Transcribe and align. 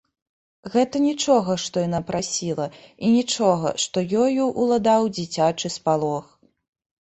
Гэта 0.75 1.01
нічога, 1.07 1.57
што 1.65 1.83
яна 1.87 1.99
прасіла, 2.09 2.67
і 3.05 3.13
нічога, 3.17 3.75
што 3.87 4.05
ёю 4.25 4.51
ўладаў 4.61 5.01
дзіцячы 5.15 5.75
спалох. 5.79 6.25